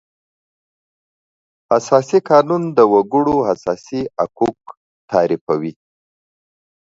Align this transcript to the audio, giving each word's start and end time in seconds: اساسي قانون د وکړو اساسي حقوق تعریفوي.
اساسي 1.77 2.19
قانون 2.29 2.61
د 2.77 2.79
وکړو 2.93 3.35
اساسي 3.53 4.01
حقوق 4.19 4.59
تعریفوي. 5.11 5.73